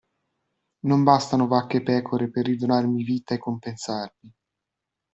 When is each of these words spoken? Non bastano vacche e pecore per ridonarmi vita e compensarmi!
Non 0.87 1.03
bastano 1.03 1.45
vacche 1.45 1.77
e 1.77 1.83
pecore 1.83 2.31
per 2.31 2.45
ridonarmi 2.47 3.03
vita 3.03 3.35
e 3.35 3.37
compensarmi! 3.37 4.33